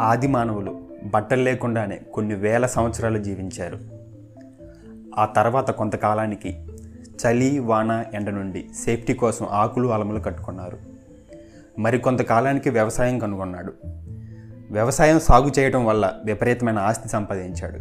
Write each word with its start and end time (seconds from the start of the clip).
ఆది 0.00 0.26
మానవులు 0.26 0.80
బట్టలు 1.04 1.42
లేకుండానే 1.42 2.00
కొన్ని 2.14 2.34
వేల 2.34 2.66
సంవత్సరాలు 2.66 3.18
జీవించారు. 3.18 3.78
ఆ 5.18 5.26
తర్వాత 5.26 5.70
కొంతకాలానికి 5.70 6.66
చలి 7.04 7.58
వాన 7.58 8.04
ఎండ 8.14 8.30
నుండి 8.30 8.68
సేఫ్టీ 8.84 9.14
కోసం 9.14 9.46
ఆకులు 9.50 9.88
అలములు 9.88 10.20
కట్టుకున్నారు. 10.20 10.78
మరికొంతకాలానికి 11.78 12.70
వ్యవసాయం 12.70 13.18
కనుగొన్నాడు. 13.18 13.72
వ్యవసాయం 14.70 15.20
సాగు 15.20 15.50
చేయడం 15.58 15.86
వల్ల 15.86 16.14
విపరీతమైన 16.24 16.78
ఆస్తి 16.78 17.08
సంపాదించాడు. 17.08 17.80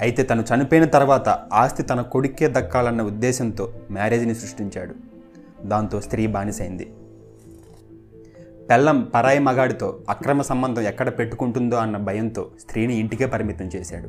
అయితే 0.00 0.22
తను 0.22 0.44
చనిపోయిన 0.54 0.84
తర్వాత 0.84 1.28
ఆస్తి 1.28 1.82
తన 1.82 2.00
కొడుక్కే 2.00 2.48
దక్కాలన్న 2.48 3.02
ఉద్దేశంతో 3.02 3.72
మ్యారేజ్ని 3.90 4.34
సృష్టించాడు. 4.34 4.94
దాంతో 5.64 6.00
స్త్రీ 6.00 6.26
బానిసైంది. 6.26 6.94
పెళ్ళం 8.70 9.08
పరాయి 9.14 9.38
మగాడితో 9.38 9.98
అక్రమ 10.08 10.42
సంబంధం 10.42 10.82
ఎక్కడ 10.82 11.08
పెట్టుకుంటుందో 11.08 11.76
అన్న 11.76 11.96
భయంతో 11.96 12.50
స్త్రీని 12.60 12.96
ఇంటికే 12.96 13.26
పరిమితం 13.26 13.66
చేశాడు. 13.66 14.08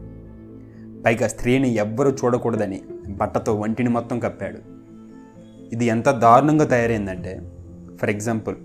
పైగా 1.02 1.28
స్త్రీని 1.28 1.70
ఎవ్వరూ 1.70 2.12
చూడకూడదని 2.12 2.82
బట్టతో 3.10 3.56
వంటిని 3.56 3.90
మొత్తం 3.90 4.20
కప్పాడు. 4.20 4.58
ఇది 5.74 5.86
ఎంత 5.86 6.10
దారుణంగా 6.10 6.66
తయారైందంటే 6.66 7.42
ఫర్ 8.02 8.10
ఎగ్జాంపుల్ 8.10 8.56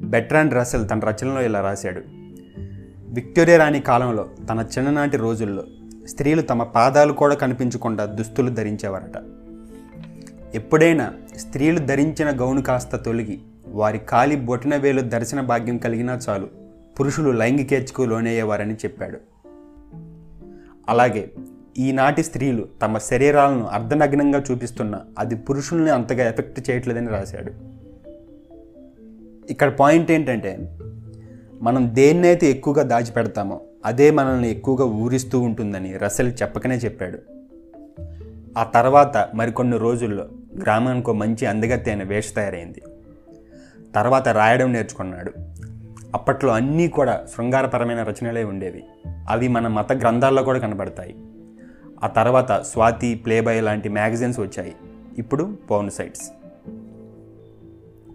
బెట్రాండ్ 0.00 0.54
రసెల్ 0.54 0.88
తన 0.90 0.98
రచనలో 0.98 1.42
ఇలా 1.42 1.60
రాశాడు. 1.60 2.02
విక్టోరియా 3.08 3.56
రాణి 3.56 3.80
కాలంలో 3.80 4.28
తన 4.50 4.66
చిన్ననాటి 4.78 5.16
రోజుల్లో 5.16 5.64
స్త్రీలు 6.06 6.42
తమ 6.42 6.62
పాదాలు 6.62 7.12
కూడా 7.12 7.34
కనిపించకుండా 7.34 8.04
దుస్తులు 8.04 8.50
ధరించేవారట. 8.50 9.22
ఎప్పుడైనా 10.54 11.12
స్త్రీలు 11.36 11.78
ధరించిన 11.78 12.40
గౌను 12.40 12.62
కాస్త 12.62 12.96
తొలగి 12.96 13.40
వారి 13.76 13.98
కాలి 13.98 14.36
బొటన 14.36 14.76
వేలు 14.76 15.00
దర్శన 15.00 15.40
భాగ్యం 15.40 15.78
కలిగినా 15.78 16.18
చాలు. 16.28 16.48
పురుషులు 17.00 17.30
లైంగికేచ్ఛకు 17.30 18.02
లోనయ్యేవారని 18.02 18.74
చెప్పాడు. 18.74 19.18
అలాగే 20.88 21.30
ఈనాటి 21.78 22.22
స్త్రీలు 22.22 22.64
తమ 22.82 22.98
శరీరాలను 22.98 23.64
అర్ధనగ్నంగా 23.64 24.42
చూపిస్తున్న 24.50 25.00
అది 25.18 25.36
పురుషుల్ని 25.36 25.90
అంతగా 25.90 26.28
ఎఫెక్ట్ 26.28 26.70
చేయట్లేదని 26.70 27.08
రాశాడు. 27.08 27.52
ఇక్కడ 29.50 29.68
పాయింట్ 29.68 30.10
ఏంటంటే 30.10 30.78
మనం 31.62 31.90
దేన్నైతే 31.94 32.50
ఎక్కువగా 32.50 32.82
దాచిపెడతామో 32.82 33.60
అదే 33.84 34.10
మనల్ని 34.10 34.50
ఎక్కువగా 34.50 34.84
ఊరిస్తూ 34.84 35.40
ఉంటుందని 35.40 35.96
రసెల్ 35.96 36.32
చెప్పకనే 36.42 36.76
చెప్పాడు. 36.76 37.18
ఆ 38.58 38.64
తర్వాత 38.64 39.28
మరికొన్ని 39.34 39.78
రోజుల్లో 39.78 40.28
గ్రామానికి 40.62 41.12
మంచి 41.12 41.46
అందగత్తైన 41.46 42.02
వేష 42.02 42.34
తయారైంది. 42.36 42.82
తర్వాత 43.96 44.28
రాయడం 44.28 44.72
నేర్చుకున్నాడు. 44.72 45.32
అప్పట్లో 46.14 46.52
అన్నీ 46.52 46.88
కూడా 46.88 47.26
శృంగారపరమైన 47.34 48.02
రచనలే 48.02 48.44
ఉండేవి. 48.44 48.84
అవి 49.28 49.48
మన 49.48 49.66
మత 49.66 49.92
గ్రంథాల్లో 49.92 50.42
కూడా 50.42 50.58
కనబడతాయి. 50.58 51.16
ఆ 52.04 52.06
తర్వాత 52.06 52.52
స్వాతి 52.52 53.14
ప్లేబాయ్ 53.14 53.62
లాంటి 53.62 53.88
మ్యాగజైన్స్ 53.88 54.40
వచ్చాయి. 54.40 54.76
ఇప్పుడు 55.18 55.58
పౌన్ 55.70 55.90
సైట్స్. 55.90 56.30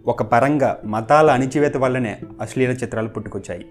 ఒక 0.07 0.23
పరంగా 0.23 0.77
మతాల 0.85 1.31
అణిచివేత 1.31 1.77
వల్లనే 1.77 2.19
అశ్లీల 2.41 2.71
చిత్రాలు 2.71 3.07
పుట్టుకొచ్చాయి. 3.07 3.65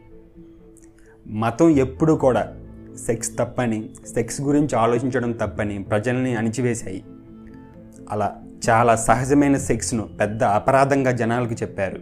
మతం 1.26 1.68
ఎప్పుడూ 1.68 2.16
కూడా 2.16 2.54
సెక్స్ 3.06 3.38
తప్పని 3.38 3.90
సెక్స్ 4.14 4.40
గురించి 4.40 4.78
ఆలోచించడం 4.78 5.32
తప్పని 5.32 5.82
ప్రజల్ని 5.82 6.36
అణిచివేశాయి. 6.36 7.04
అలా 8.10 8.42
చాలా 8.68 8.96
సహజమైన 8.96 9.56
సెక్స్ను 9.56 10.02
పెద్ద 10.02 10.44
అపరాధంగా 10.44 11.10
జనాలకు 11.10 11.52
చెప్పారు. 11.52 12.00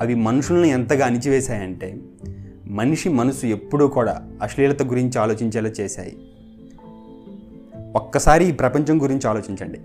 అవి 0.00 0.14
మనుషుల్ని 0.14 0.68
ఎంతగా 0.68 1.06
అణిచివేశాయంటే 1.06 1.98
మనిషి 2.66 3.08
మనసు 3.08 3.46
ఎప్పుడూ 3.46 3.88
కూడా 3.88 4.22
అశ్లీలత 4.42 4.82
గురించి 4.82 5.18
ఆలోచించేలా 5.18 5.68
చేశాయి. 5.68 6.16
ఒక్కసారి 7.96 8.44
ఈ 8.44 8.52
ప్రపంచం 8.52 9.02
గురించి 9.02 9.28
ఆలోచించండి. 9.28 9.80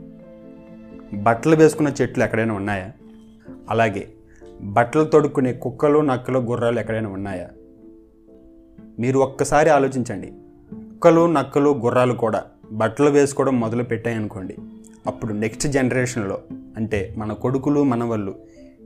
బట్టలు 1.18 1.56
వేసుకున్న 1.56 1.94
చెట్లు 2.02 2.24
ఎక్కడైనా 2.24 2.54
ఉన్నాయా? 2.54 2.92
అలాగే 3.70 4.08
బట్టలు 4.62 5.04
తొడుక్కునే 5.04 5.54
కుక్కలు 5.54 6.00
నక్కలు 6.00 6.40
గుర్రాలు 6.40 6.80
ఎక్కడైనా 6.80 7.10
ఉన్నాయా? 7.10 7.48
మీరు 9.00 9.20
ఒక్కసారి 9.20 9.70
ఆలోచించండి. 9.70 10.28
కుక్కలు 10.74 11.32
నక్కలు 11.32 11.70
గుర్రాలు 11.70 12.14
కూడా 12.14 12.44
బట్టలు 12.72 13.10
వేసుకోవడం 13.10 13.60
మొదలు 13.60 13.84
పెట్టాయనుకోండి 13.84 14.56
అప్పుడు 15.08 15.34
నెక్స్ట్ 15.34 15.68
జనరేషన్లో 15.68 16.38
అంటే 16.78 17.14
మన 17.18 17.34
కొడుకులు 17.34 17.84
మనవళ్ళు 17.84 18.36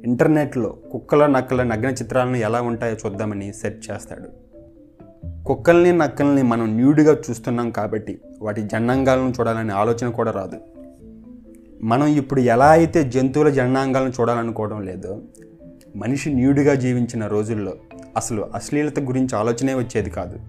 ఇంటర్నెట్లో 0.03 0.77
కుక్కల 0.91 1.25
నక్కల 1.25 1.63
నగ్న 1.63 1.85
చిత్రాలను 1.85 2.35
ఎలా 2.35 2.61
ఉంటాయో 2.61 2.95
చూద్దామని 3.05 3.53
సెర్చ్ 3.53 3.91
చేస్తాడు. 3.91 4.49
కుక్కల్ని 5.43 5.97
నక్కల్ని 5.97 6.41
మనం 6.41 6.75
న్యూడ్గా 6.75 7.17
చూస్తున్నాం 7.29 7.71
కాబట్టి 7.71 8.19
వాటి 8.41 8.61
జనాంగాలను 8.61 9.33
చూడాలనే 9.39 9.73
ఆలోచన 9.73 10.09
కూడా 10.09 10.31
రాదు. 10.31 10.59
మనం 11.83 12.07
ఇప్పుడు 12.07 12.39
ఎలా 12.39 12.67
అయితే 12.69 13.03
జంతువుల 13.03 13.49
జనాంగాలను 13.49 14.09
చూడాలనుకోవడం 14.09 14.81
లేదో 14.81 15.21
మనిషి 15.95 16.33
న్యూడ్గా 16.33 16.73
జీవించిన 16.73 17.27
రోజుల్లో 17.27 17.73
అసలు 18.17 18.41
అశ్లీలత 18.55 18.99
గురించి 18.99 19.35
ఆలోచనే 19.35 19.73
వచ్చేది 19.73 20.09
కాదు. 20.09 20.39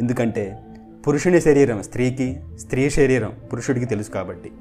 ఎందుకంటే 0.00 0.58
పురుషుని 1.06 1.40
శరీరం 1.40 1.82
స్త్రీకి 1.82 2.40
స్త్రీ 2.58 2.90
శరీరం 2.90 3.32
పురుషుడికి 3.52 3.86
తెలుసు 3.86 4.10
కాబట్టి. 4.10 4.52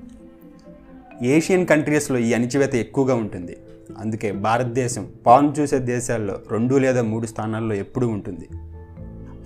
ఏషియన్ 1.23 1.67
కంట్రీస్లో 1.67 2.17
ఈ 2.17 2.33
అణిచివేత 2.33 2.75
ఎక్కువగా 2.75 3.15
ఉంటుంది. 3.15 3.57
అందుకే 3.97 4.31
భారతదేశం 4.31 5.07
పాన్ 5.25 5.53
చూసే 5.59 5.79
దేశాల్లో 5.79 6.39
రెండు 6.51 6.75
లేదా 6.75 7.01
మూడు 7.01 7.25
స్థానాల్లో 7.25 7.75
ఎప్పుడూ 7.75 8.07
ఉంటుంది. 8.07 8.49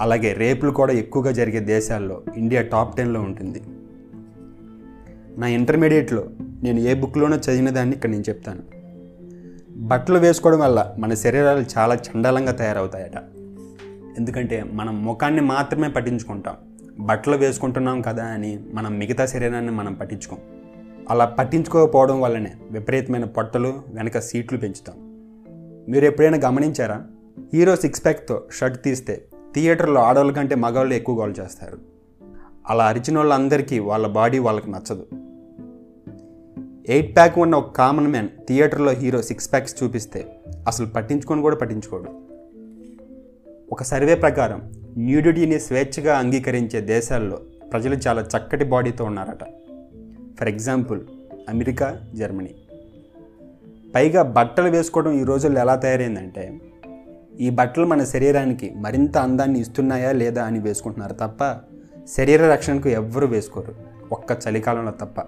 అలాగే 0.02 0.34
రేపులు 0.34 0.72
కూడా 0.72 0.94
ఎక్కువగా 0.94 1.32
జరిగే 1.32 1.60
దేశాల్లో 1.60 2.22
ఇండియా 2.38 2.62
టాప్ 2.62 2.98
టెన్లో 2.98 3.22
ఉంటుంది. 3.22 3.62
నా 5.38 5.48
ఇంటర్మీడియట్లో 5.48 6.24
నేను 6.64 6.80
ఏ 6.80 6.94
బుక్లోనో 6.94 7.38
చదివిన 7.38 7.70
దాన్ని 7.70 7.96
ఇక్కడ 7.96 8.10
నేను 8.10 8.24
చెప్తాను. 8.30 8.60
బట్టలు 9.72 10.20
వేసుకోవడం 10.20 10.60
వల్ల 10.60 10.96
మన 11.00 11.14
శరీరాలు 11.14 11.66
చాలా 11.78 11.96
చండాలంగా 11.96 12.52
తయారవుతాయట. 12.52 13.18
ఎందుకంటే 14.18 14.64
మనం 14.64 15.06
ముఖాన్ని 15.06 15.42
మాత్రమే 15.42 15.90
పట్టించుకుంటాం. 15.90 16.56
బట్టలు 17.00 17.38
వేసుకుంటున్నాం 17.38 18.02
కదా 18.02 18.26
అని 18.26 18.60
మనం 18.74 19.00
మిగతా 19.00 19.26
శరీరాన్ని 19.26 19.72
మనం 19.72 19.94
పట్టించుకోం. 19.94 20.40
అలా 21.10 21.26
పట్టించుకోకపోవడం 21.26 22.22
వల్లనే 22.22 22.54
విపరీతమైన 22.72 23.26
పొట్టలు 23.26 23.74
వెనక 23.94 24.20
సీట్లు 24.20 24.58
పెంచుతాం. 24.58 24.96
మీరు 25.90 26.06
ఎప్పుడైనా 26.06 26.38
గమనించారా? 26.38 27.04
హీరో 27.54 27.76
సిక్స్ 27.76 28.06
ప్యాక్తో 28.06 28.44
షర్ట్ 28.52 28.84
తీస్తే 28.84 29.26
థియేటర్లో 29.56 30.02
ఆడవాళ్ళ 30.02 30.32
కంటే 30.32 30.56
మగవాళ్ళు 30.56 30.94
ఎక్కువ 30.94 31.20
గోల్ 31.20 31.34
చేస్తారు. 31.40 31.78
అలా 32.68 32.86
అరిచిన 32.86 33.18
వాళ్ళందరికీ 33.18 33.80
వాళ్ళ 33.80 34.08
బాడీ 34.08 34.40
వాళ్ళకి 34.40 34.72
నచ్చదు. 34.72 35.08
ఎయిట్ 36.92 37.16
ప్యాక్ 37.16 37.40
ఉన్న 37.40 37.56
ఒక 37.56 37.72
కామన్ 37.72 38.08
మ్యాన్ 38.08 38.28
థియేటర్లో 38.48 38.92
హీరో 38.92 39.22
సిక్స్ 39.22 39.52
ప్యాక్స్ 39.52 39.84
చూపిస్తే 39.84 40.40
అసలు 40.68 40.86
పట్టించుకొని 40.86 41.42
కూడా 41.42 41.56
పట్టించుకోడు. 41.56 42.28
ఒక 43.72 43.84
సర్వే 43.84 44.16
ప్రకారం 44.16 44.72
న్యూడిటీని 44.97 45.59
స్వేచ్ఛగా 45.59 46.18
అంగీకరించే 46.18 46.81
దేశాల్లో 46.81 47.40
ప్రజలు 47.72 47.96
చాలా 47.96 48.22
చక్కటి 48.22 48.66
బాడీతో 48.66 49.06
ఉన్నారట. 49.06 49.44
For 50.40 50.50
example 50.50 51.02
America 51.50 52.00
Germany. 52.16 52.56
పైగా 53.96 54.22
బట్టలు 54.22 54.69
వేసుకోవడం 54.69 55.12
ఈ 55.12 55.24
రోజుల్లో 55.24 55.62
ఎలా 55.62 55.75
తయారైందంటే 55.75 56.59
ఈ 57.40 57.50
బట్టలు 57.50 57.85
మన 57.85 58.03
శరీరానికి 58.03 58.74
మరింత 58.75 59.18
అందాన్ని 59.18 59.59
ఇస్తున్నాయా 59.59 60.12
లేదా 60.12 60.44
అని 60.44 60.59
వేసుకుంటున్నారు 60.59 61.13
తప్ప 61.13 61.57
శరీర 62.18 62.51
రక్షణకు 62.51 62.90
ఎవ్వరూ 62.90 63.28
వేసుకోరు. 63.28 63.75
ఒక్క 64.12 64.38
చలికాలంలో 64.47 64.91
తప్ప. 64.91 65.22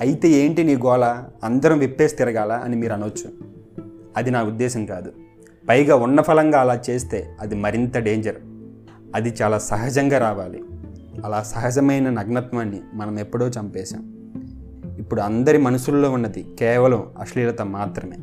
అయితే 0.00 0.28
ఏంటి 0.28 0.64
నీ 0.64 0.76
గోళ? 0.76 1.24
అందరం 1.44 1.78
విప్పేసి 1.78 2.16
తిరగాల 2.16 2.52
అని 2.52 2.76
మీరు 2.76 2.92
అనొచ్చు. 2.92 3.32
అది 4.16 4.30
నా 4.30 4.42
ఉద్దేశం 4.42 4.86
కాదు. 4.86 5.12
పైగా 5.68 5.96
ఉన్న 5.96 6.22
ఫలంగా 6.22 6.60
అలా 6.60 6.80
చేస్తే 6.90 7.36
అది 7.40 7.54
మరింత 7.54 7.98
డేంజర్ 7.98 8.36
అది 9.14 9.34
చాలా 9.42 9.58
సహజంగా 9.58 10.18
రావాలి. 10.18 10.62
అలా 11.24 11.42
సహజమైన 11.42 12.10
నగ్నత్వాన్ని 12.10 12.80
మనం 12.94 13.18
ఎప్పుడో 13.18 13.48
చంపేశాం. 13.48 14.12
ఇప్పుడు 14.98 15.20
అందరి 15.20 15.58
మనసుల్లో 15.58 16.10
ఉన్నది 16.10 16.46
కేవలం 16.58 17.06
అశ్లీలత 17.18 17.62
మాత్రమే. 17.62 18.16